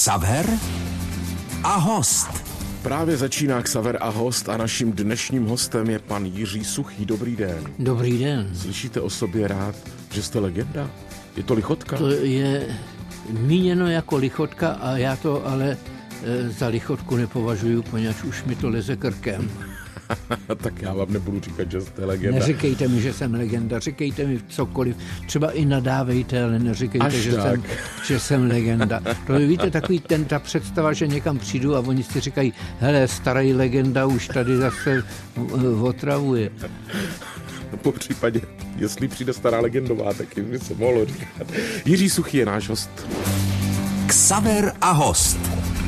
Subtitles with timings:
[0.00, 0.46] Ksaver
[1.62, 2.28] a host.
[2.82, 7.04] Právě začíná Ksaver a host a naším dnešním hostem je pan Jiří Suchý.
[7.04, 7.64] Dobrý den.
[7.78, 8.50] Dobrý den.
[8.54, 9.74] Slyšíte o sobě rád,
[10.12, 10.90] že jste legenda?
[11.36, 11.96] Je to lichotka?
[11.96, 12.76] To je
[13.28, 15.76] míněno jako lichotka a já to ale
[16.24, 19.50] e, za lichotku nepovažuji, poněvadž už mi to leze krkem.
[20.62, 22.38] tak já vám nebudu říkat, že jste legenda.
[22.38, 24.96] Neříkejte mi, že jsem legenda, říkejte mi cokoliv.
[25.26, 27.62] Třeba i nadávejte, ale neříkejte, že jsem,
[28.06, 29.02] že jsem legenda.
[29.26, 33.54] To víte, takový ten, ta představa, že někam přijdu a oni si říkají, hele, starý
[33.54, 35.02] legenda už tady zase
[35.82, 36.50] otravuje.
[37.72, 38.40] No, po případě,
[38.76, 41.46] jestli přijde stará legendová, tak by se mohlo říkat.
[41.84, 42.90] Jiří Suchý je náš host.
[44.06, 45.38] Ksaver a host.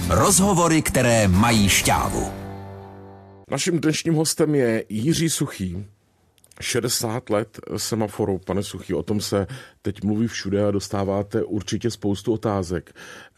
[0.09, 2.42] Rozhovory, které mají šťávu.
[3.53, 5.85] Naším dnešním hostem je Jiří Suchý.
[6.61, 9.47] 60 let semaforu, pane Suchý, o tom se
[9.83, 12.95] teď mluví všude a dostáváte určitě spoustu otázek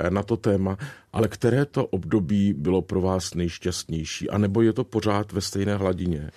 [0.09, 0.77] na to téma,
[1.13, 6.31] ale které to období bylo pro vás nejšťastnější, anebo je to pořád ve stejné hladině?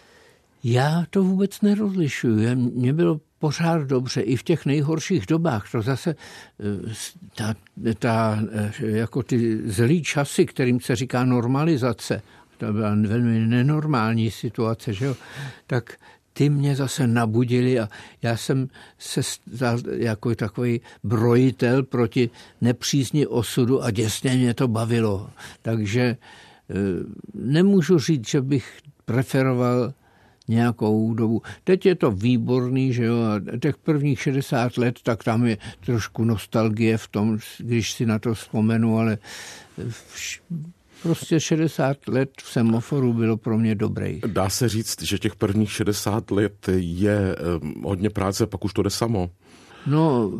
[0.63, 2.55] Já to vůbec nerozlišuju.
[2.55, 5.71] Mně bylo pořád dobře i v těch nejhorších dobách.
[5.71, 6.15] To zase
[6.59, 6.93] eh,
[7.35, 7.55] ta,
[7.99, 12.21] ta, eh, jako ty zlý časy, kterým se říká normalizace,
[12.57, 15.15] to byla velmi nenormální situace, že jo?
[15.67, 15.97] tak
[16.33, 17.89] ty mě zase nabudili a
[18.21, 22.29] já jsem se stal jako takový brojitel proti
[22.61, 25.29] nepřízni osudu a děsně mě to bavilo.
[25.61, 26.73] Takže eh,
[27.33, 29.93] nemůžu říct, že bych preferoval
[30.47, 31.41] nějakou dobu.
[31.63, 36.23] Teď je to výborný, že jo, a těch prvních 60 let, tak tam je trošku
[36.23, 39.17] nostalgie v tom, když si na to vzpomenu, ale
[41.03, 44.21] prostě 60 let v semaforu bylo pro mě dobrý.
[44.27, 47.35] Dá se říct, že těch prvních 60 let je
[47.83, 49.29] hodně práce, pak už to jde samo.
[49.87, 50.31] No,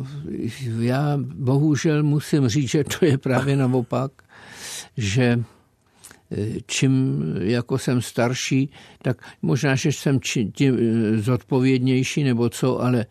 [0.80, 4.12] já bohužel musím říct, že to je právě naopak,
[4.96, 5.44] že
[6.66, 8.70] čím jako jsem starší,
[9.02, 10.20] tak možná, že jsem
[10.52, 10.78] tím
[11.20, 13.06] zodpovědnější nebo co, ale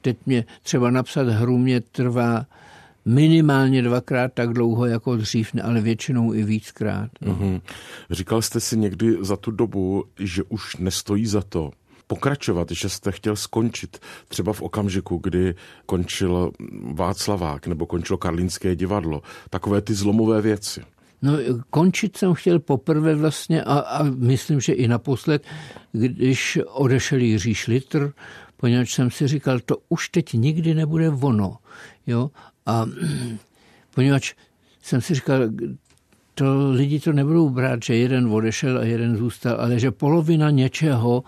[0.00, 2.46] teď mě třeba napsat hru mě trvá
[3.04, 7.10] minimálně dvakrát tak dlouho jako dřív, ale většinou i víckrát.
[7.22, 7.60] Mm-hmm.
[8.10, 11.70] Říkal jste si někdy za tu dobu, že už nestojí za to
[12.06, 15.54] pokračovat, že jste chtěl skončit třeba v okamžiku, kdy
[15.86, 16.50] končil
[16.92, 19.22] Václavák nebo končilo Karlínské divadlo.
[19.50, 20.82] Takové ty zlomové věci.
[21.22, 21.32] No,
[21.70, 25.44] končit jsem chtěl poprvé vlastně a, a myslím, že i naposled,
[25.92, 28.12] když odešel Jiří Šlitr,
[28.56, 31.56] poněvadž jsem si říkal, to už teď nikdy nebude ono.
[32.06, 32.30] Jo?
[32.66, 32.86] A
[33.94, 34.34] poněvadž
[34.82, 35.40] jsem si říkal,
[36.34, 41.24] to lidi to nebudou brát, že jeden odešel a jeden zůstal, ale že polovina něčeho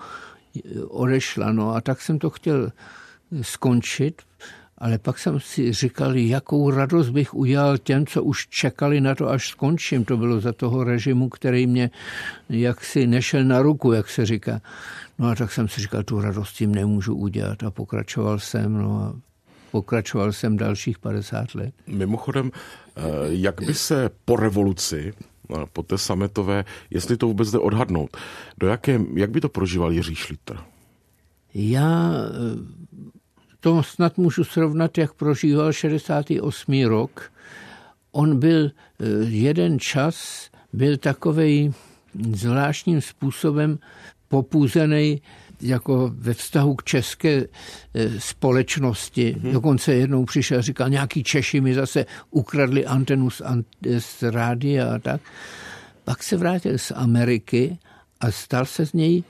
[0.88, 1.52] odešla.
[1.52, 2.72] No a tak jsem to chtěl
[3.42, 4.22] skončit,
[4.78, 9.28] ale pak jsem si říkal, jakou radost bych udělal těm, co už čekali na to,
[9.28, 10.04] až skončím.
[10.04, 11.90] To bylo za toho režimu, který mě
[12.50, 14.60] jaksi nešel na ruku, jak se říká.
[15.18, 18.72] No a tak jsem si říkal, tu radost tím nemůžu udělat a pokračoval jsem.
[18.72, 19.31] No a
[19.72, 21.74] pokračoval jsem dalších 50 let.
[21.86, 25.12] Mimochodem, eh, jak by se po revoluci,
[25.54, 28.16] eh, po té sametové, jestli to vůbec jde odhadnout,
[28.58, 30.58] do jaké, jak by to prožíval Jiří Šlitr?
[31.54, 32.92] Já eh,
[33.60, 36.84] to snad můžu srovnat, jak prožíval 68.
[36.84, 37.32] rok.
[38.12, 38.70] On byl
[39.28, 41.74] jeden čas, byl takový
[42.32, 43.78] zvláštním způsobem
[44.28, 45.22] popůzený
[45.62, 47.46] jako ve vztahu k české e,
[48.18, 49.36] společnosti.
[49.40, 49.52] Hmm.
[49.52, 53.42] Dokonce jednou přišel a říkal, nějaký Češi mi zase ukradli antenu z,
[53.98, 55.20] z rádia a tak.
[56.04, 57.78] Pak se vrátil z Ameriky
[58.20, 59.22] a stal se z něj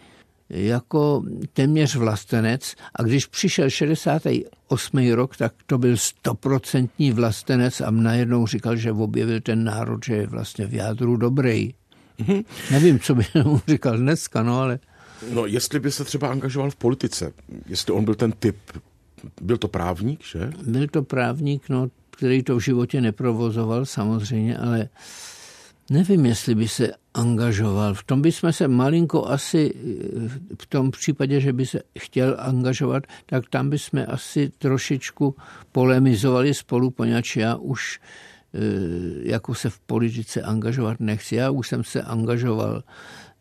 [0.53, 5.13] jako téměř vlastenec a když přišel 68.
[5.13, 10.27] rok, tak to byl stoprocentní vlastenec a najednou říkal, že objevil ten národ, že je
[10.27, 11.75] vlastně v jádru dobrý.
[12.19, 12.45] Mm-hmm.
[12.71, 14.79] Nevím, co by mu říkal dneska, no ale...
[15.31, 17.33] No, jestli by se třeba angažoval v politice,
[17.67, 18.57] jestli on byl ten typ,
[19.41, 20.53] byl to právník, že?
[20.67, 24.89] Byl to právník, no, který to v životě neprovozoval samozřejmě, ale
[25.91, 27.95] nevím, jestli by se angažoval.
[27.95, 29.75] V tom bychom se malinko asi,
[30.61, 35.37] v tom případě, že by se chtěl angažovat, tak tam bychom asi trošičku
[35.73, 38.01] polemizovali spolu, poněvadž já už
[38.55, 38.59] eh,
[39.23, 41.37] jako se v politice angažovat nechci.
[41.37, 42.83] Já už jsem se angažoval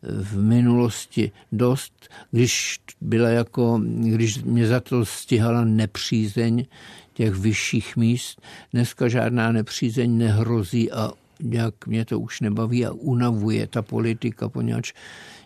[0.02, 6.66] v minulosti dost, když byla jako, když mě za to stihala nepřízeň
[7.14, 8.42] těch vyšších míst.
[8.72, 11.10] Dneska žádná nepřízeň nehrozí a
[11.50, 14.92] jak mě to už nebaví a unavuje ta politika, poněvadž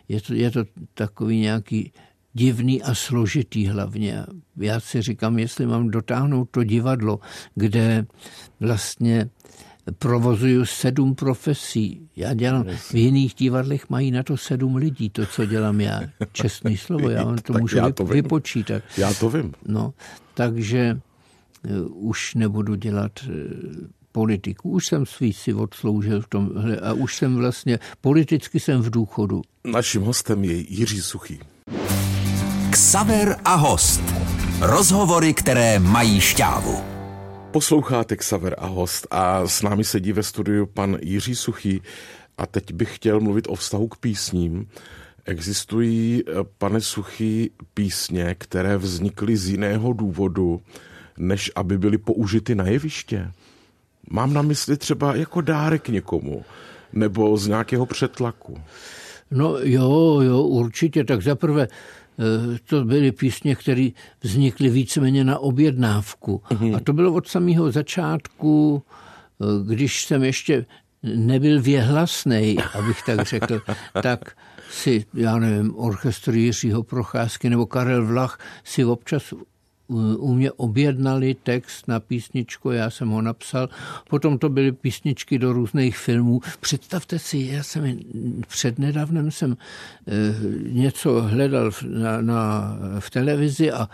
[0.08, 0.64] je to, je to
[0.94, 1.92] takový nějaký
[2.34, 4.24] divný a složitý hlavně.
[4.56, 7.20] Já si říkám, jestli mám dotáhnout to divadlo,
[7.54, 8.06] kde
[8.60, 9.30] vlastně
[9.98, 12.00] provozuju sedm profesí.
[12.16, 16.00] Já dělám, v jiných divadlech mají na to sedm lidí, to, co dělám já.
[16.32, 18.12] Čestný slovo, já vám to Tak můžu já to vím.
[18.12, 18.82] vypočítat.
[18.98, 19.52] Já to vím.
[19.66, 19.94] No,
[20.34, 20.98] takže
[21.70, 23.34] uh, už nebudu dělat uh,
[24.12, 24.70] politiku.
[24.70, 29.42] Už jsem svý si odsloužil v tomhle a už jsem vlastně, politicky jsem v důchodu.
[29.72, 31.38] Naším hostem je Jiří Suchý.
[32.70, 34.02] Ksaver a host.
[34.60, 36.95] Rozhovory, které mají šťávu.
[37.56, 41.82] Posloucháte Xaver a host a s námi sedí ve studiu pan Jiří Suchý
[42.38, 44.68] a teď bych chtěl mluvit o vztahu k písním.
[45.24, 50.60] Existují, eh, pane Suchý, písně, které vznikly z jiného důvodu,
[51.18, 53.32] než aby byly použity na jeviště.
[54.10, 56.44] Mám na mysli třeba jako dárek někomu,
[56.92, 58.60] nebo z nějakého přetlaku.
[59.30, 61.04] No jo, jo, určitě.
[61.04, 61.68] Tak zaprvé
[62.68, 63.88] to byly písně, které
[64.22, 66.42] vznikly víceméně na objednávku.
[66.76, 68.82] A to bylo od samého začátku,
[69.40, 70.66] eh, když jsem ještě
[71.02, 73.60] nebyl věhlasný, abych tak řekl,
[74.02, 74.36] tak
[74.70, 79.34] si, já nevím, orchestr Jiřího Procházky nebo Karel Vlach si občas
[79.88, 83.68] u mě objednali text na písničku, já jsem ho napsal,
[84.10, 86.40] potom to byly písničky do různých filmů.
[86.60, 87.98] Představte si, já jsem
[88.48, 90.12] přednedávnem jsem eh,
[90.72, 93.88] něco hledal na, na, v televizi a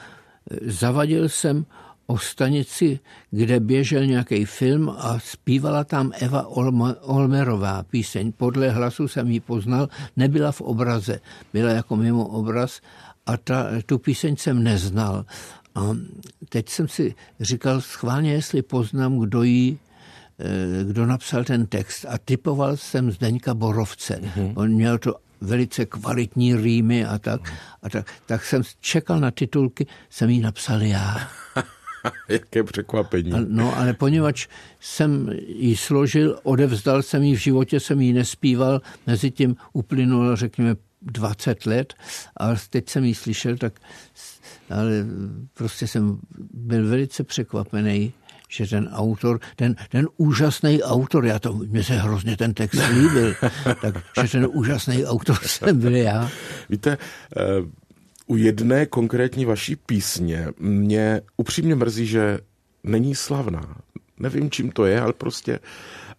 [0.50, 1.64] eh, zavadil jsem
[2.06, 2.98] o stanici,
[3.30, 6.46] kde běžel nějaký film a zpívala tam Eva
[7.00, 8.32] Olmerová píseň.
[8.32, 11.20] Podle hlasu jsem ji poznal, nebyla v obraze,
[11.52, 12.80] byla jako mimo obraz
[13.26, 15.24] a ta, tu píseň jsem neznal.
[15.74, 15.96] A
[16.48, 19.78] teď jsem si říkal schválně, jestli poznám, kdo jí
[20.82, 24.20] kdo napsal ten text a typoval jsem Zdeňka Borovce.
[24.22, 24.52] Mm-hmm.
[24.56, 27.52] On měl to velice kvalitní rýmy a tak.
[27.82, 31.28] A tak, tak jsem čekal na titulky, jsem ji napsal já.
[32.28, 33.32] Jaké překvapení.
[33.32, 34.48] A, no, ale poněvadž
[34.80, 40.75] jsem ji složil, odevzdal jsem ji, v životě jsem ji nespíval, mezi tím uplynulo, řekněme,
[41.02, 41.94] 20 let,
[42.40, 43.81] a teď jsem ji slyšel, tak
[44.70, 45.06] ale
[45.54, 46.19] prostě jsem
[46.54, 48.12] byl velice překvapený,
[48.49, 53.34] že ten autor, ten, ten úžasný autor, já to, mně se hrozně ten text líbil,
[54.14, 56.31] takže ten úžasný autor jsem byl já.
[56.69, 56.99] Víte,
[58.26, 62.38] u jedné konkrétní vaší písně mě upřímně mrzí, že
[62.84, 63.76] není slavná.
[64.19, 65.58] Nevím, čím to je, ale prostě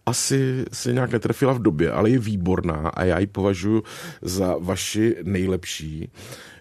[0.06, 3.82] asi se nějak netrefila v době, ale je výborná a já ji považuji
[4.22, 6.08] za vaši nejlepší.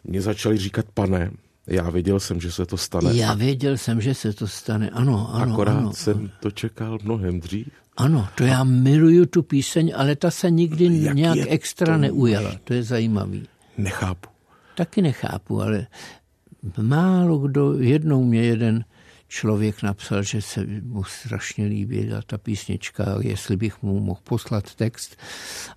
[0.04, 1.32] Mě začali říkat pane,
[1.68, 3.14] já věděl jsem, že se to stane.
[3.14, 5.54] Já věděl jsem, že se to stane, ano, ano.
[5.54, 6.30] Akorát ano, jsem ano.
[6.40, 7.68] to čekal mnohem dřív.
[7.98, 12.52] Ano, to já miluju tu píseň, ale ta se nikdy Jak nějak extra to neujala.
[12.64, 13.48] To je zajímavý.
[13.78, 14.30] Nechápu.
[14.76, 15.88] Taky nechápu, ale
[16.82, 18.86] málo kdo, jednou mě jeden
[19.34, 25.18] člověk napsal, že se mu strašně líbila ta písnička, jestli bych mu mohl poslat text,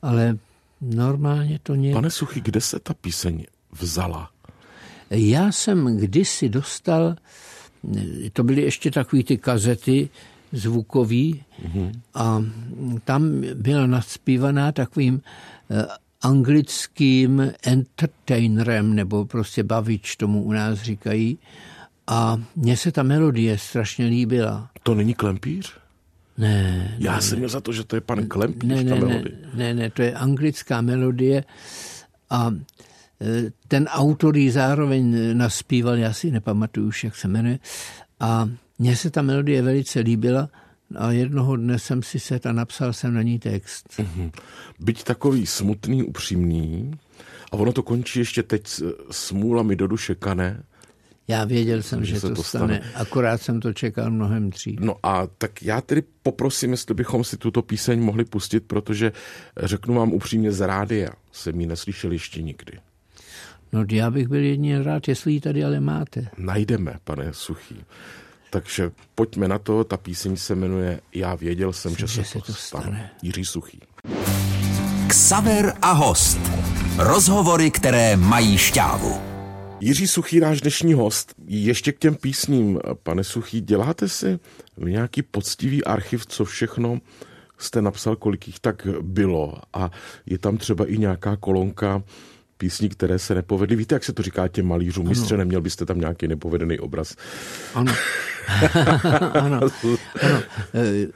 [0.03, 0.39] ale
[0.81, 1.95] normálně to nějak...
[1.95, 4.31] Pane Suchy, kde se ta píseň vzala?
[5.11, 7.17] Já jsem kdysi dostal,
[8.33, 10.09] to byly ještě takové ty kazety
[10.53, 11.93] zvukový mm-hmm.
[12.15, 12.43] a
[13.05, 15.23] tam byla naspívaná takovým
[16.23, 21.39] anglickým entertainerem, nebo prostě bavič tomu u nás říkají.
[22.07, 24.71] A mně se ta melodie strašně líbila.
[24.83, 25.73] To není Klempíř?
[26.39, 26.95] Ne.
[26.99, 29.39] Já ne, jsem měl za to, že to je pan Klempíř, ne, ta ne, melodie.
[29.55, 31.45] Ne, ne, ne, to je anglická melodie
[32.31, 32.55] a
[33.69, 37.59] ten autor ji zároveň naspíval, já si nepamatuju už, jak se jmenuje.
[38.21, 38.49] A
[38.79, 40.49] mně se ta melodie velice líbila
[40.97, 43.89] a jednoho dne jsem si set a napsal jsem na ní text.
[43.99, 44.31] Mm-hmm.
[44.81, 46.93] Byť takový smutný, upřímný,
[47.53, 50.63] a ono to končí ještě teď smůla mi do duše kane.
[51.29, 52.81] Já věděl jsem, že, že se to stane.
[52.81, 52.93] stane.
[52.95, 54.81] Akorát jsem to čekal mnohem dřív.
[54.81, 59.13] No a tak já tedy poprosím, jestli bychom si tuto píseň mohli pustit, protože
[59.61, 62.79] řeknu vám upřímně z rádia, jsem ji neslyšel ještě nikdy.
[63.73, 66.29] No já bych byl jedině rád, jestli ji tady ale máte.
[66.39, 67.77] Najdeme, pane Suchý.
[68.51, 72.39] Takže pojďme na to, ta píseň se jmenuje Já věděl jsem, jsem že, že se
[72.39, 72.85] to stane.
[72.85, 73.11] stane.
[73.23, 73.81] Jiří Suchý.
[75.09, 76.39] Ksaver a host.
[76.99, 79.36] Rozhovory, které mají šťávu.
[79.87, 81.35] Jiří Suchý, náš dnešní host.
[81.47, 84.39] Ještě k těm písním, pane Suchý, děláte si
[84.79, 87.01] nějaký poctivý archiv, co všechno
[87.59, 89.91] jste napsal, kolik jich tak bylo a
[90.27, 92.03] je tam třeba i nějaká kolonka
[92.59, 93.77] písní, které se nepovedly.
[93.77, 95.09] Víte, jak se to říká těm malířům?
[95.09, 97.17] Mistře, neměl byste tam nějaký nepovedený obraz?
[97.75, 97.95] Ano.
[99.33, 99.61] ano.
[100.23, 100.43] ano.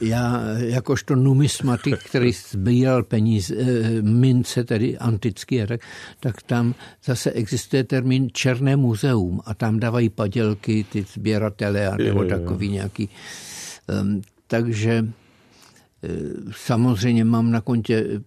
[0.01, 3.55] Já jakožto numismatik, který sbíral peníze,
[4.03, 5.81] mince, tedy antický, tak,
[6.21, 12.25] tak tam zase existuje termín Černé muzeum a tam dávají padělky ty sběratele a nebo
[12.25, 13.09] takový nějaký.
[14.03, 15.05] Um, takže
[16.57, 18.21] samozřejmě mám na kontě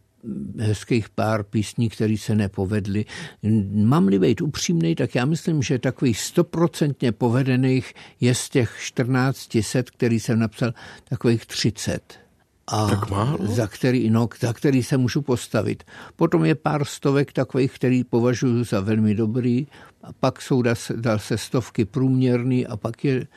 [0.60, 3.06] hezkých pár písní, které se nepovedly.
[3.74, 9.90] Mám-li být upřímný, tak já myslím, že takových stoprocentně povedených je z těch 14 set,
[9.90, 10.74] který jsem napsal,
[11.10, 12.24] takových 30
[12.68, 13.38] a tak málo?
[13.42, 15.84] Za, který, no, za který se můžu postavit.
[16.16, 19.68] Potom je pár stovek takových, který považuji za velmi dobrý,
[20.04, 20.64] a pak jsou
[20.96, 23.28] zase stovky průměrný a pak je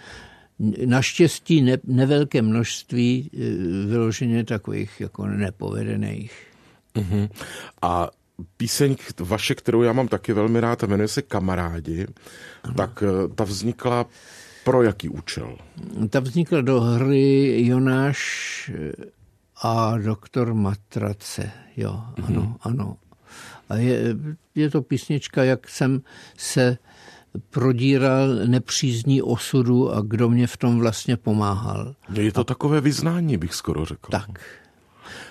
[0.87, 3.39] naštěstí ne, nevelké množství e,
[3.87, 6.56] vyloženě takových jako nepovedených.
[6.97, 7.29] Uh-huh.
[7.83, 8.11] A
[8.57, 12.07] píseň vaše, kterou já mám taky velmi rád, a jmenuje se Kamarádi,
[12.63, 12.75] ano.
[12.75, 14.07] tak e, ta vznikla
[14.65, 15.59] pro jaký účel?
[16.11, 18.71] Ta vznikla do hry Jonáš
[19.63, 22.25] a doktor Matrace, jo, mm-hmm.
[22.27, 22.97] ano, ano.
[23.69, 24.17] A je,
[24.55, 26.03] je to písnička, jak jsem
[26.37, 26.79] se
[27.51, 31.95] prodíral nepřízní osudu a kdo mě v tom vlastně pomáhal.
[32.13, 32.45] Je to a...
[32.45, 34.11] takové vyznání, bych skoro řekl.
[34.11, 34.41] Tak,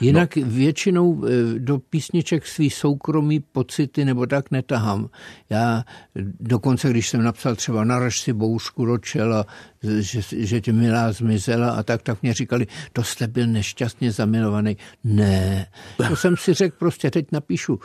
[0.02, 0.44] Jinak no.
[0.48, 5.10] většinou eh, do písniček svý soukromý pocity nebo tak netahám.
[5.50, 5.84] Já
[6.40, 9.46] dokonce, když jsem napsal třeba naraž si boušku do čela,
[10.00, 14.78] že, že tě milá zmizela a tak, tak mě říkali, to jste byl nešťastně zamilovaný.
[15.04, 15.68] Ne,
[16.08, 17.80] to jsem si řekl, prostě teď napíšu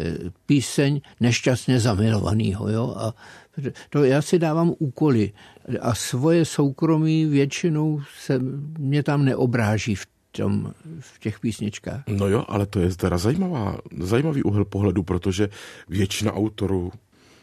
[0.00, 0.16] eh,
[0.46, 3.14] píseň nešťastně zamilovanýho, jo, a
[3.90, 5.32] to já si dávám úkoly
[5.80, 8.38] a svoje soukromí většinou se
[8.78, 12.02] mě tam neobráží v tom, v těch písničkách.
[12.08, 15.48] No jo, ale to je teda zajímavá, zajímavý úhel pohledu, protože
[15.88, 16.92] většina autorů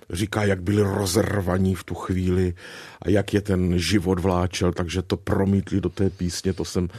[0.10, 2.54] říká, jak byli rozrvaní v tu chvíli
[3.02, 6.90] a jak je ten život vláčel, takže to promítli do té písně, to jsem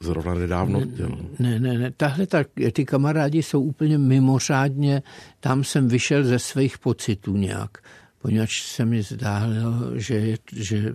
[0.00, 1.18] zrovna nedávno dělal.
[1.38, 5.02] Ne, ne, ne, tahle tak, ty kamarádi jsou úplně mimořádně,
[5.40, 7.78] tam jsem vyšel ze svých pocitů nějak,
[8.22, 9.54] poněvadž se mi zdálo,
[9.94, 10.94] že, že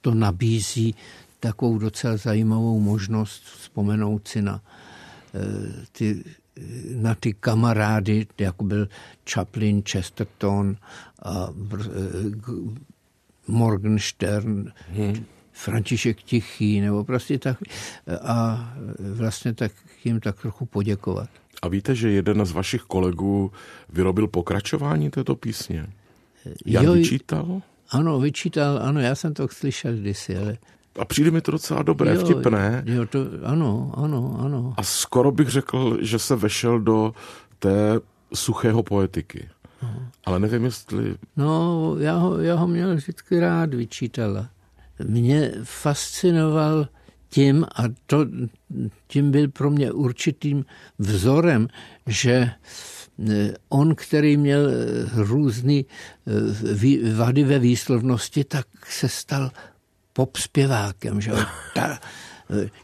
[0.00, 0.94] to nabízí
[1.40, 4.60] takovou docela zajímavou možnost vzpomenout si na
[5.34, 6.24] eh, ty,
[6.94, 8.88] na ty kamarády, jako byl
[9.30, 10.76] Chaplin, Chesterton,
[11.22, 11.86] a eh,
[13.48, 15.24] Morgenstern, hmm.
[15.52, 17.58] František Tichý, nebo prostě tak.
[18.22, 18.68] A
[18.98, 19.72] vlastně tak
[20.04, 21.28] jim tak trochu poděkovat.
[21.62, 23.52] A víte, že jeden z vašich kolegů
[23.88, 25.86] vyrobil pokračování této písně?
[26.66, 27.62] Jan jo, vyčítal?
[27.90, 30.58] Ano, vyčítal, ano, já jsem to slyšel kdysi, ale
[30.98, 32.82] a přijde mi to docela dobré, jo, vtipné.
[32.86, 34.74] Jo, to, ano, ano, ano.
[34.76, 37.12] A skoro bych řekl, že se vešel do
[37.58, 38.00] té
[38.34, 39.48] suchého poetiky.
[39.82, 40.08] No.
[40.24, 41.14] Ale nevím, jestli...
[41.36, 44.48] No, já ho, já ho měl vždycky rád, vyčítala.
[45.04, 46.88] Mě fascinoval
[47.28, 48.26] tím, a to,
[49.06, 50.64] tím byl pro mě určitým
[50.98, 51.68] vzorem,
[52.06, 52.50] že
[53.30, 54.70] eh, on, který měl
[55.14, 59.50] různé eh, vady ve výslovnosti, tak se stal
[60.20, 61.20] pop zpěvákem.
[61.20, 61.32] Že?
[61.74, 61.98] Ta,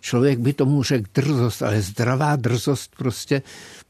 [0.00, 3.42] člověk by tomu řekl drzost, ale zdravá drzost prostě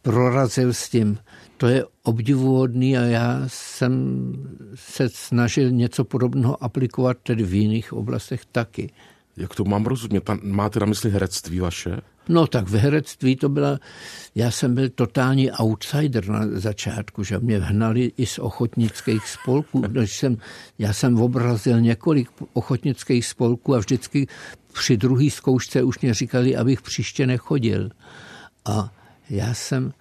[0.03, 1.19] prorazil s tím.
[1.57, 4.33] To je obdivuhodný a já jsem
[4.75, 8.91] se snažil něco podobného aplikovat tedy v jiných oblastech taky.
[9.37, 10.31] Jak to mám rozumět?
[10.43, 12.01] Máte na mysli herectví vaše?
[12.29, 13.79] No tak v herectví to byla,
[14.35, 19.81] já jsem byl totální outsider na začátku, že mě hnali i z ochotnických spolků.
[19.89, 20.37] Když jsem,
[20.79, 24.27] já jsem obrazil několik ochotnických spolků a vždycky
[24.73, 27.91] při druhé zkoušce už mě říkali, abych příště nechodil.
[28.65, 28.93] A
[29.31, 29.93] já jsem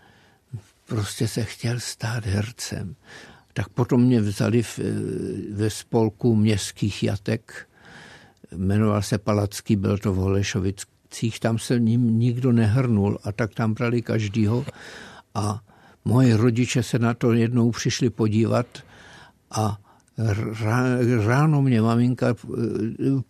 [0.85, 2.95] prostě se chtěl stát hercem.
[3.53, 4.79] Tak potom mě vzali v,
[5.51, 7.67] ve spolku městských jatek,
[8.51, 13.55] jmenoval se Palacký, byl to v Holešovicku akcích, tam se ním nikdo nehrnul a tak
[13.55, 14.65] tam brali každýho.
[15.35, 15.63] A
[16.05, 18.67] moje rodiče se na to jednou přišli podívat
[19.51, 19.79] a
[21.25, 22.35] ráno mě maminka,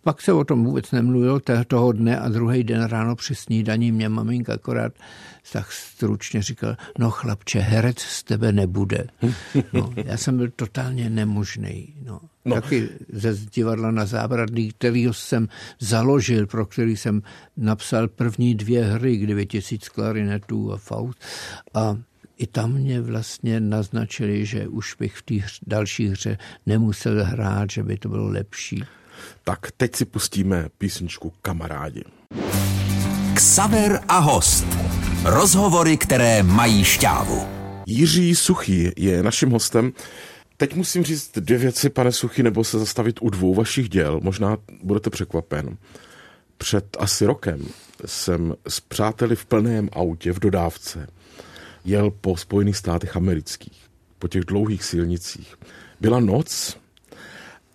[0.02, 4.08] pak se o tom vůbec nemluvilo toho dne a druhý den ráno při snídaní mě
[4.08, 4.92] maminka akorát
[5.52, 9.06] tak stručně říkal, no chlapče, herec z tebe nebude.
[9.72, 11.94] No, já jsem byl totálně nemožný.
[12.04, 12.20] No.
[12.44, 12.54] No.
[12.54, 15.48] Taky ze divadla na zábradlí, který jsem
[15.80, 17.22] založil, pro který jsem
[17.56, 21.18] napsal první dvě hry, kde tisíc klarinetů a faust.
[21.74, 21.96] A
[22.38, 25.34] i tam mě vlastně naznačili, že už bych v té
[25.66, 28.84] další hře nemusel hrát, že by to bylo lepší.
[29.44, 32.04] Tak teď si pustíme písničku Kamarádi.
[33.34, 34.66] Ksaver a host.
[35.24, 37.46] Rozhovory, které mají šťávu.
[37.86, 39.92] Jiří Suchý je naším hostem.
[40.56, 44.20] Teď musím říct dvě věci, pane Suchy, nebo se zastavit u dvou vašich děl.
[44.22, 45.76] Možná budete překvapen.
[46.58, 47.66] Před asi rokem
[48.06, 51.08] jsem s přáteli v plném autě v dodávce
[51.86, 53.86] jel po Spojených státech amerických,
[54.18, 55.56] po těch dlouhých silnicích.
[56.00, 56.76] Byla noc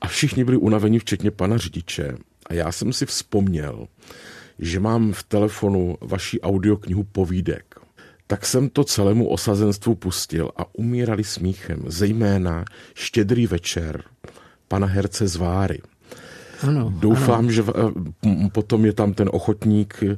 [0.01, 2.15] a všichni byli unaveni, včetně pana řidiče.
[2.45, 3.87] A já jsem si vzpomněl,
[4.59, 7.75] že mám v telefonu vaši audioknihu povídek.
[8.27, 14.03] Tak jsem to celému osazenstvu pustil a umírali smíchem, zejména Štědrý večer
[14.67, 15.81] pana herce Zváry.
[16.67, 17.51] Ano, Doufám, ano.
[17.51, 20.17] že eh, potom je tam ten ochotník, eh,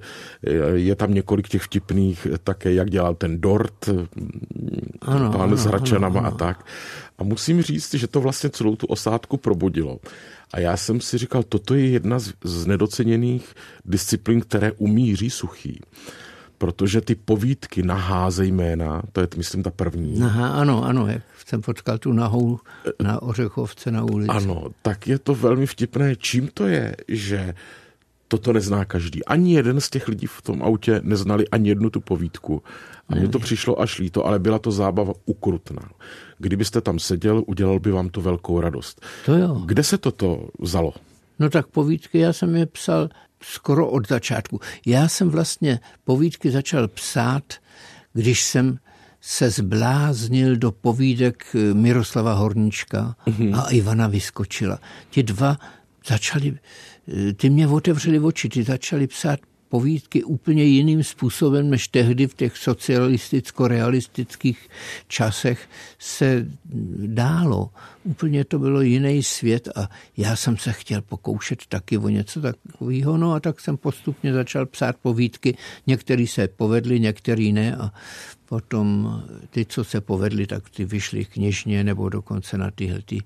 [0.74, 3.90] je tam několik těch vtipných také, jak dělal ten dort,
[5.02, 6.38] ano, pán ano, s hračanama ano, a ano.
[6.38, 6.66] tak.
[7.18, 10.00] A musím říct, že to vlastně celou tu osádku probudilo.
[10.54, 13.54] A já jsem si říkal, toto je jedna z, nedoceněných
[13.86, 15.80] disciplín, které umí Jiří Suchý.
[16.64, 20.22] Protože ty povídky nahá zejména, to je, myslím, ta první.
[20.24, 22.60] Aha, ano, ano, jak jsem potkal tu nahou
[23.02, 24.30] na Ořechovce na ulici.
[24.30, 26.16] Ano, tak je to velmi vtipné.
[26.16, 27.54] Čím to je, že
[28.28, 29.26] toto nezná každý.
[29.26, 32.64] Ani jeden z těch lidí v tom autě neznali ani jednu tu povídku.
[33.10, 35.90] A mně to přišlo až líto, ale byla to zábava ukrutná.
[36.38, 39.02] Kdybyste tam seděl, udělal by vám to velkou radost.
[39.26, 39.62] To jo.
[39.66, 40.94] Kde se toto vzalo?
[41.40, 43.10] No tak povídky, já jsem je psal
[43.44, 44.60] skoro od začátku.
[44.86, 47.54] Já jsem vlastně povídky začal psát,
[48.14, 48.80] když jsem
[49.22, 53.60] se zbláznil do povídek Miroslava Horníčka mm-hmm.
[53.60, 54.80] a Ivana Vyskočila.
[55.10, 55.58] Ti dva
[56.08, 56.58] začali,
[57.36, 62.58] ty mě otevřeli oči, ty začali psát povídky úplně jiným způsobem, než tehdy v těch
[62.58, 64.58] socialisticko-realistických
[65.08, 65.70] časech
[66.00, 66.48] se
[67.08, 67.70] dálo.
[68.04, 73.18] Úplně to bylo jiný svět a já jsem se chtěl pokoušet taky o něco takového,
[73.18, 75.58] no a tak jsem postupně začal psát povídky.
[75.88, 77.92] Některý se povedly, některý ne a
[78.46, 83.20] potom ty, co se povedly, tak ty vyšly knižně nebo dokonce na tyhle ty,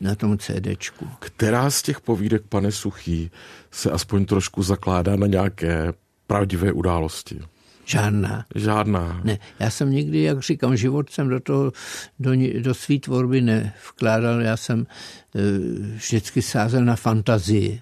[0.00, 1.08] na tom CDčku.
[1.18, 3.30] Která z těch povídek, pane Suchý,
[3.70, 5.92] se aspoň trošku zakládá na nějaké
[6.26, 7.40] pravdivé události?
[7.84, 8.44] Žádná.
[8.54, 9.20] Žádná.
[9.24, 11.72] Ne, já jsem nikdy, jak říkám, život jsem do, toho,
[12.18, 14.86] do, do své tvorby nevkládal, já jsem e,
[15.96, 17.80] vždycky sázel na fantazii.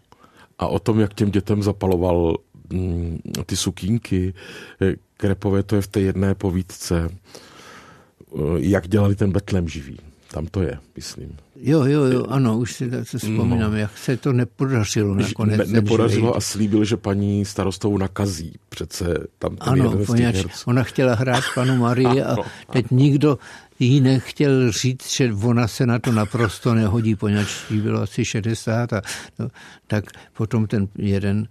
[0.59, 2.37] A o tom, jak těm dětem zapaloval
[2.73, 4.35] mm, ty sukínky,
[5.17, 7.09] krepové, to je v té jedné povídce,
[8.57, 9.99] jak dělali ten betlem živý.
[10.33, 11.37] Tam to je, myslím.
[11.57, 13.77] Jo, jo, jo, ano, už si to vzpomínám, no.
[13.77, 15.59] jak se to nepodařilo nakonec.
[15.59, 18.53] Ne, nepodařilo a slíbil, že paní starostovou nakazí.
[18.69, 19.05] Přece
[19.39, 22.37] tam ten ano, poněč ona chtěla hrát panu Marii a
[22.73, 23.39] teď nikdo
[23.79, 28.93] jí nechtěl říct, že ona se na to naprosto nehodí, poněč jí bylo asi 60
[28.93, 29.03] a
[29.39, 29.49] no,
[29.87, 31.49] tak potom ten jeden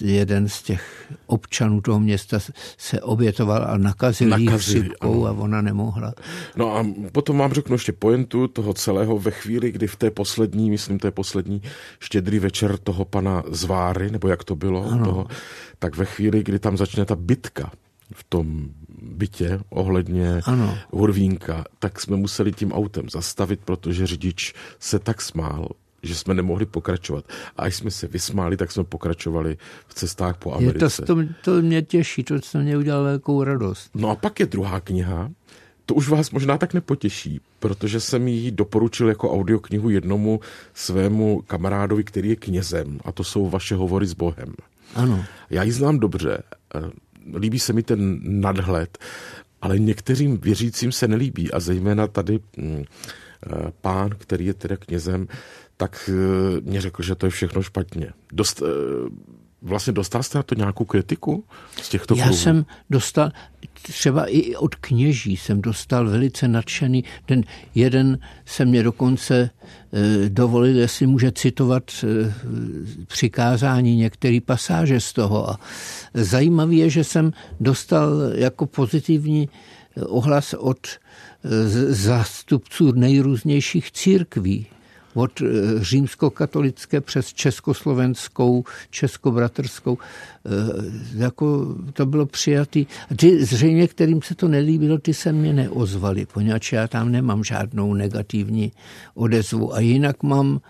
[0.00, 2.38] jeden z těch občanů toho města
[2.78, 6.14] se obětoval a nakazil, jí chřipkou a ona nemohla.
[6.56, 10.70] No a potom vám řeknu ještě pointu toho celého ve chvíli, kdy v té poslední,
[10.70, 11.62] myslím, té poslední
[12.00, 15.26] štědrý večer toho pana Zváry, nebo jak to bylo, toho,
[15.78, 17.70] tak ve chvíli, kdy tam začne ta bitka
[18.12, 18.68] v tom
[19.02, 20.78] bytě ohledně ano.
[20.92, 25.68] Hurvínka, tak jsme museli tím autem zastavit, protože řidič se tak smál,
[26.02, 27.24] že jsme nemohli pokračovat.
[27.56, 29.56] A až jsme se vysmáli, tak jsme pokračovali
[29.88, 31.02] v cestách po Americe.
[31.02, 33.90] Je to, to, to mě těší, to jsem mě udělal velkou radost.
[33.94, 35.30] No a pak je druhá kniha,
[35.86, 40.40] to už vás možná tak nepotěší, protože jsem ji doporučil jako audioknihu jednomu
[40.74, 44.54] svému kamarádovi, který je knězem, a to jsou vaše hovory s Bohem.
[44.94, 45.24] Ano.
[45.50, 46.42] Já ji znám dobře,
[47.36, 48.98] líbí se mi ten nadhled,
[49.62, 52.84] ale některým věřícím se nelíbí a zejména tady hm,
[53.80, 55.28] pán, který je teda knězem,
[55.76, 56.10] tak
[56.62, 58.12] mě řekl, že to je všechno špatně.
[58.32, 58.62] Dost,
[59.62, 61.44] vlastně dostal jste na to nějakou kritiku
[61.82, 63.30] z těchto Já jsem dostal,
[63.82, 67.04] třeba i od kněží jsem dostal velice nadšený.
[67.26, 69.50] Ten jeden se mě dokonce e,
[70.28, 72.04] dovolil, jestli může citovat
[73.06, 75.50] přikázání některé pasáže z toho.
[75.50, 75.60] A
[76.14, 79.48] zajímavé je, že jsem dostal jako pozitivní
[80.06, 80.86] ohlas od
[81.88, 84.66] zástupců nejrůznějších církví
[85.16, 85.42] od
[85.80, 89.98] římskokatolické přes československou, českobratrskou,
[91.14, 92.86] jako to bylo přijatý.
[93.16, 97.94] Ty zřejmě, kterým se to nelíbilo, ty se mě neozvali, poněvadž já tam nemám žádnou
[97.94, 98.72] negativní
[99.14, 99.74] odezvu.
[99.74, 100.60] A jinak mám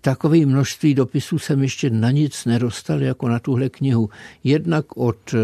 [0.00, 4.10] takové množství dopisů jsem ještě na nic nedostal, jako na tuhle knihu.
[4.44, 5.34] Jednak od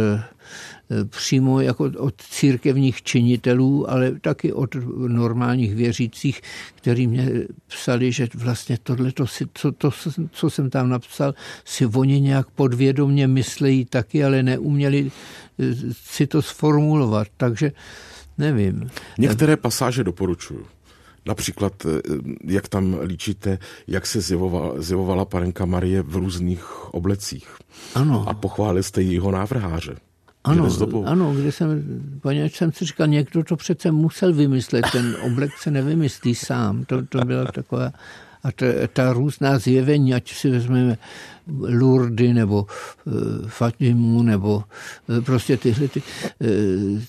[1.04, 4.74] přímo jako od církevních činitelů, ale taky od
[5.08, 6.40] normálních věřících,
[6.74, 7.30] kteří mě
[7.66, 9.90] psali, že vlastně tohle, to, co, to,
[10.32, 15.10] co jsem tam napsal, si oni nějak podvědomně myslejí taky, ale neuměli
[15.92, 17.28] si to sformulovat.
[17.36, 17.72] Takže
[18.38, 18.90] nevím.
[19.18, 20.66] Některé pasáže doporučuju.
[21.26, 21.86] Například,
[22.44, 27.48] jak tam líčíte, jak se zjevovala, zjevovala panenka Marie v různých oblecích.
[27.94, 28.28] Ano.
[28.28, 29.96] A pochválil jste jeho návrháře.
[30.44, 30.68] Ano,
[31.04, 31.82] ano, kde jsem,
[32.20, 37.06] poněvadž jsem si říkal, někdo to přece musel vymyslet, ten oblek se nevymyslí sám, to,
[37.06, 37.92] to byla taková,
[38.44, 40.98] A ta, ta různá zjevení, ať si vezmeme
[41.48, 44.64] Lurdy nebo e, Fatimu nebo
[45.18, 46.02] e, prostě tyhle, ty,
[46.42, 46.46] e,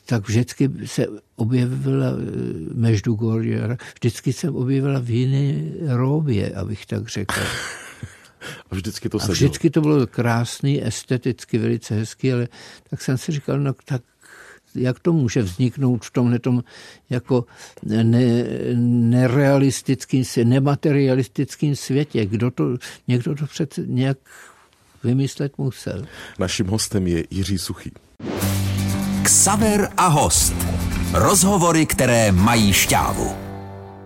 [0.05, 2.13] tak vždycky se objevila e,
[2.73, 7.35] Meždugorje, vždycky jsem objevila v jiné robě, abych tak řekl.
[8.71, 12.47] A vždycky to A vždycky to bylo krásný, esteticky velice hezký, ale
[12.89, 14.01] tak jsem si říkal, no tak
[14.75, 16.39] jak to může vzniknout v tomhle
[17.09, 17.45] jako
[17.83, 18.03] ne,
[18.75, 22.25] nerealistickým, nematerialistickým světě.
[22.25, 22.77] Kdo to,
[23.07, 24.17] někdo to přece nějak
[25.03, 26.05] vymyslet musel.
[26.39, 27.91] Naším hostem je Jiří Suchý.
[29.23, 30.55] Ksaver a host.
[31.13, 33.35] Rozhovory, které mají šťávu.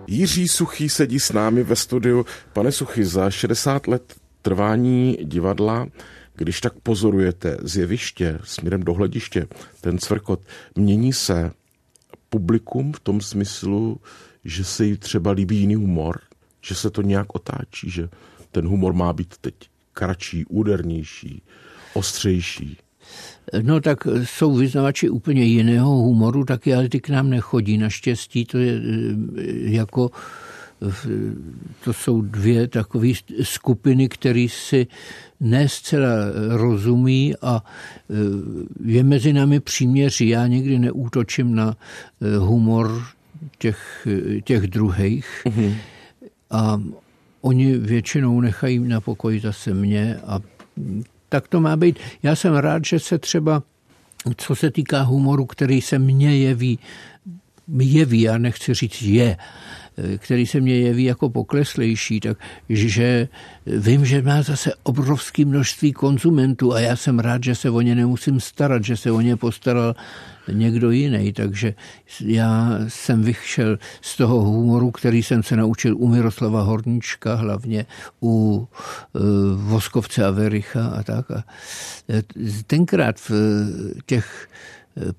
[0.06, 2.26] Jiří Suchý sedí s námi ve studiu.
[2.52, 5.86] Pane Suchy, za 60 let trvání divadla
[6.40, 9.46] když tak pozorujete z jeviště směrem do hlediště,
[9.80, 10.40] ten cvrkot,
[10.76, 11.50] mění se
[12.30, 14.00] publikum v tom smyslu,
[14.44, 16.20] že se jí třeba líbí jiný humor,
[16.62, 18.08] že se to nějak otáčí, že
[18.52, 19.54] ten humor má být teď
[19.92, 21.42] kratší, údernější,
[21.94, 22.76] ostřejší.
[23.62, 27.78] No tak jsou vyznavači úplně jiného humoru, taky ale ty k nám nechodí.
[27.78, 30.10] Naštěstí to je eh, jako
[31.84, 33.08] to jsou dvě takové
[33.42, 34.86] skupiny, které si
[35.40, 36.08] ne zcela
[36.48, 37.64] rozumí a
[38.10, 40.28] e, je mezi námi příměří.
[40.28, 43.02] Já nikdy neútočím na e, humor
[43.58, 44.08] těch,
[44.44, 45.42] těch druhých.
[45.44, 45.74] Mm-hmm.
[46.50, 46.82] A
[47.40, 50.40] oni většinou nechají na pokoji zase mě a
[51.28, 51.98] tak to má být.
[52.22, 53.62] Já jsem rád, že se třeba,
[54.36, 56.78] co se týká humoru, který se mně jeví,
[57.78, 59.36] jeví, já nechci říct je,
[60.18, 63.28] který se mně jeví jako pokleslejší, tak že
[63.66, 67.94] vím, že má zase obrovské množství konzumentů a já jsem rád, že se o ně
[67.94, 69.94] nemusím starat, že se o ně postaral
[70.52, 71.74] někdo jiný, takže
[72.20, 77.86] já jsem vyšel z toho humoru, který jsem se naučil u Miroslava Horníčka, hlavně
[78.22, 78.56] u
[79.12, 79.22] uh,
[79.56, 81.30] Voskovce a Vericha a tak.
[81.30, 81.44] A
[82.08, 82.22] e,
[82.66, 83.30] tenkrát v
[84.06, 84.48] těch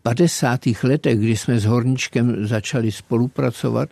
[0.03, 0.59] 50.
[0.83, 3.89] letech, kdy jsme s Horničkem začali spolupracovat,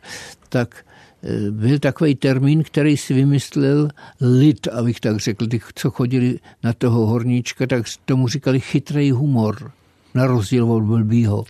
[0.49, 0.85] tak
[1.23, 3.89] e, byl takový termín, který si vymyslel
[4.21, 9.71] lid, abych tak řekl, ty, co chodili na toho horníčka, tak tomu říkali chytrý humor,
[10.15, 11.45] na rozdíl od blbýho.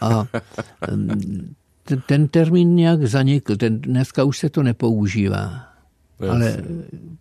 [0.00, 0.26] A
[2.06, 5.64] ten, termín nějak zanikl, ten, dneska už se to nepoužívá.
[6.20, 6.30] Yes.
[6.30, 6.64] Ale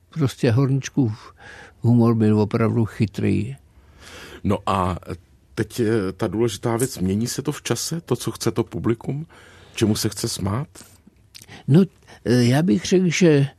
[0.10, 1.34] prostě horničkův
[1.82, 3.56] humor byl opravdu chytrý.
[4.44, 4.98] No a
[5.58, 5.82] teď
[6.18, 9.26] ta důležitá věc, mění se to v čase, to, co chce to publikum?
[9.76, 10.68] Čemu se chce smát?
[11.68, 11.82] No,
[12.26, 13.50] e, já bych řekl, že e,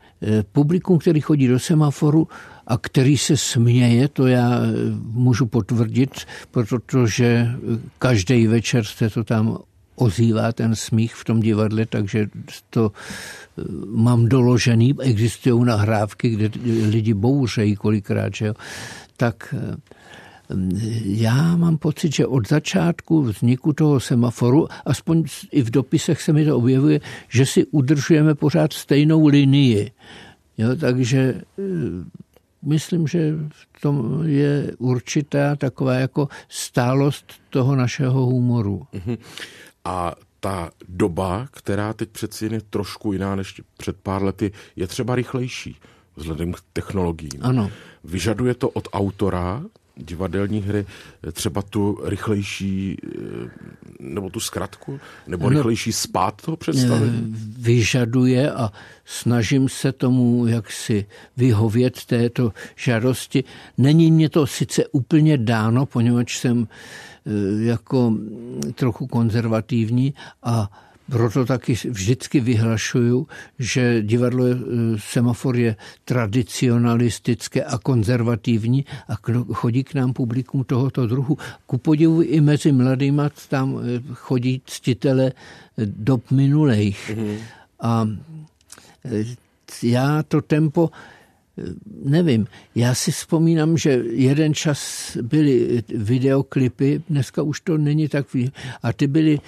[0.43, 2.29] publikum, který chodí do semaforu
[2.67, 4.61] a který se směje, to já
[5.03, 6.11] můžu potvrdit,
[6.51, 7.47] protože
[7.99, 9.59] každý večer se to tam
[9.95, 12.27] ozývá ten smích v tom divadle, takže
[12.71, 12.93] to
[13.87, 16.51] mám doložený, existují nahrávky, kde
[16.89, 18.55] lidi bouřejí kolikrát, že jo.
[19.17, 19.55] tak
[21.05, 26.45] já mám pocit, že od začátku vzniku toho semaforu, aspoň i v dopisech se mi
[26.45, 29.91] to objevuje, že si udržujeme pořád stejnou linii.
[30.59, 31.63] Jo, takže eh,
[32.63, 38.87] myslím, že v tom je určitá taková jako stálost toho našeho humoru.
[38.93, 39.17] Mhm.
[39.85, 44.87] A ta doba, která teď přeci jen je trošku jiná než před pár lety, je
[44.87, 45.77] třeba rychlejší
[46.19, 47.41] vzhledem k technologiím.
[47.41, 47.71] Ano.
[48.05, 49.63] Vyžaduje to od autora
[49.99, 50.87] divadelní hry
[51.33, 53.19] třeba tu rychlejší, eh,
[54.01, 57.35] nebo tu zkratku, nebo no, rychlejší spát toho představení?
[57.35, 58.73] Eh, vyžaduje a
[59.05, 61.07] snažím se tomu jaksi
[61.37, 63.45] vyhovět této žádosti.
[63.79, 66.69] Není mě to sice úplně dáno, poněvadž jsem
[67.27, 68.15] eh, jako
[68.75, 70.71] trochu konzervativní a
[71.11, 73.27] proto taky vždycky vyhlašuju,
[73.59, 74.57] že divadlo e,
[75.01, 79.17] Semafor je tradicionalistické a konzervativní a
[79.53, 81.39] chodí k nám publikum tohoto druhu.
[81.67, 85.33] Ku podivu i mezi mladými tam e, chodí ctitele e,
[85.87, 87.11] dob minulejch.
[87.11, 87.39] Mm-hmm.
[87.81, 88.09] A
[89.83, 90.91] já to tempo
[92.05, 98.27] nevím, já si vzpomínám, že jeden čas byly videoklipy, dneska už to není tak,
[98.83, 99.41] a ty byly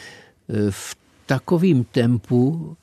[0.70, 0.96] v
[1.30, 2.76] takovým tempu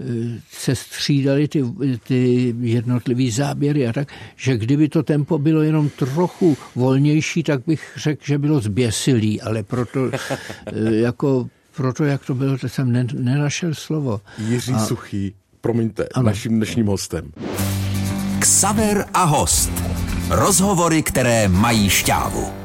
[0.00, 0.04] eh,
[0.52, 1.64] se střídaly ty,
[2.06, 7.92] ty jednotlivé záběry a tak, že kdyby to tempo bylo jenom trochu volnější, tak bych
[7.96, 13.74] řekl, že bylo zběsilý, ale proto eh, jako proto, jak to bylo, to jsem nenašel
[13.74, 14.20] slovo.
[14.38, 14.78] Jiří a...
[14.78, 16.26] Suchý, promiňte, ano.
[16.26, 17.32] naším dnešním hostem.
[18.38, 19.72] Ksaver a host.
[20.28, 22.63] Rozhovory, které mají šťávu.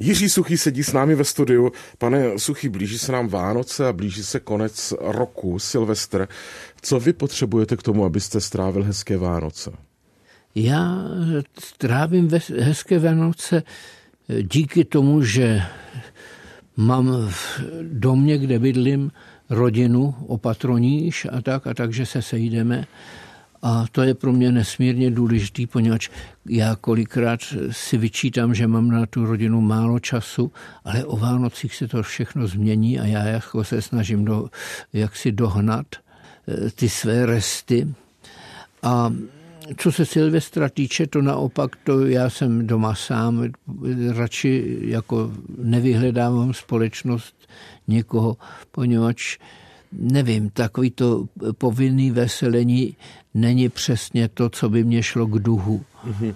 [0.00, 1.72] Jiří Suchý sedí s námi ve studiu.
[1.98, 6.28] Pane Suchý, blíží se nám Vánoce a blíží se konec roku, Silvestr.
[6.82, 9.70] Co vy potřebujete k tomu, abyste strávil hezké Vánoce?
[10.54, 11.04] Já
[11.58, 13.62] strávím hezké Vánoce
[14.42, 15.62] díky tomu, že
[16.76, 19.12] mám v domě, kde bydlím,
[19.50, 22.86] rodinu, opatroníš a tak, a takže se sejdeme.
[23.62, 26.08] A to je pro mě nesmírně důležitý, poněvadž
[26.48, 30.52] já kolikrát si vyčítám, že mám na tu rodinu málo času,
[30.84, 34.50] ale o Vánocích se to všechno změní a já jako se snažím do,
[34.92, 35.86] jak si dohnat
[36.48, 37.94] eh, ty své resty.
[38.82, 39.12] A
[39.76, 43.44] co se Silvestra týče, to naopak, to já jsem doma sám,
[44.12, 47.34] radši jako nevyhledávám společnost
[47.88, 48.36] někoho,
[48.70, 49.38] poněvadž
[49.92, 52.96] nevím, takový to povinný veselení
[53.34, 55.84] není přesně to, co by mě šlo k duhu.
[56.04, 56.34] Mhm.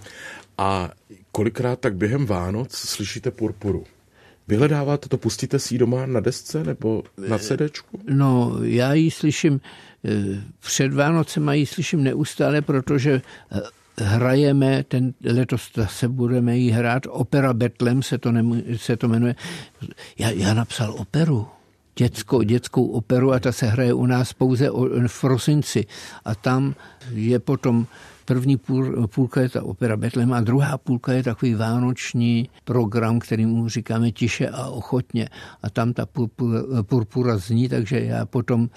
[0.59, 0.90] A
[1.33, 3.85] kolikrát tak během Vánoc slyšíte purpuru?
[4.49, 8.01] Vyhledáváte to, pustíte si ji doma na desce nebo na CDčku?
[8.09, 9.61] No, já ji slyším,
[10.05, 10.11] eh,
[10.61, 13.61] před Vánocem ji slyším neustále, protože eh,
[13.99, 19.35] hrajeme, ten, letos se budeme jí hrát, Opera Betlem se to, nemu, se to jmenuje.
[20.19, 21.47] Já, já napsal operu
[21.96, 24.70] dětskou, dětskou operu a ta se hraje u nás pouze
[25.07, 25.87] v prosinci.
[26.24, 26.74] A tam
[27.12, 27.87] je potom
[28.24, 33.46] První půl, půlka je ta opera Betlem a druhá půlka je takový vánoční program, který
[33.46, 35.28] mu říkáme tiše a ochotně.
[35.62, 38.68] A tam ta purpura, purpura zní, takže já potom,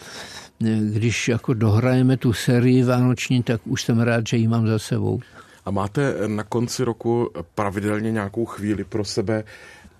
[0.93, 5.19] když jako dohrajeme tu sérii vánoční, tak už jsem rád, že ji mám za sebou.
[5.65, 9.43] A máte na konci roku pravidelně nějakou chvíli pro sebe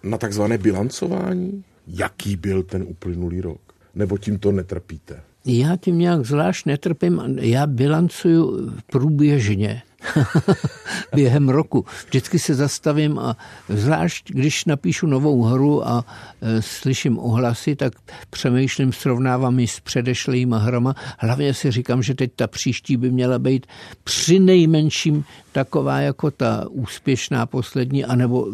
[0.04, 1.64] na takzvané bilancování?
[1.88, 3.62] Jaký byl ten uplynulý rok?
[3.96, 5.22] Nebo tím to netrpíte?
[5.46, 7.22] Já tím nějak zvlášť netrpím.
[7.42, 9.82] Já bilancuju průběžně.
[11.16, 11.86] během roku.
[12.06, 13.38] Vždycky se zastavím a
[13.70, 16.06] zvlášť, když napíšu novou hru a
[16.42, 17.94] e, slyším ohlasy, tak
[18.30, 20.96] přemýšlím, srovnávám ji s předešlýma hrama.
[21.20, 23.68] Hlavně si říkám, že teď ta příští by měla být
[24.04, 28.48] při nejmenším taková jako ta úspěšná poslední, anebo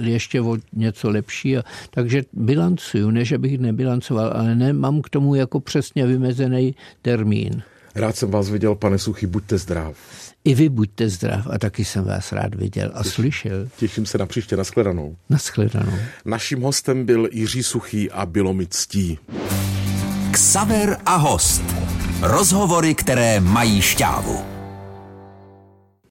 [0.00, 1.56] ještě o něco lepší.
[1.56, 7.62] A, takže bilancuju, ne, že bych nebilancoval, ale nemám k tomu jako přesně vymezený termín.
[7.94, 9.96] Rád jsem vás viděl, pane Suchy, buďte zdrav.
[10.44, 13.68] I vy buďte zdrav a taky jsem vás rád viděl a Těš, slyšel.
[13.76, 15.16] Těším se na příště, nashledanou.
[15.30, 15.92] Nashledanou.
[16.24, 19.18] Naším hostem byl Jiří Suchý a bylo mi ctí.
[20.30, 21.62] Ksaver a host.
[22.22, 24.57] Rozhovory, které mají šťávu.